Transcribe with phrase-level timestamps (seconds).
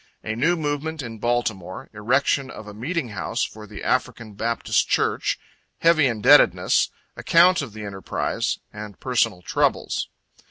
[0.23, 5.37] A New Movement in Baltimore Erection of a Meeting House for the African Baptist Church
[5.81, 8.57] Heavy Indebtedness Account of the Enterprise
[8.99, 10.09] Personal Troubles.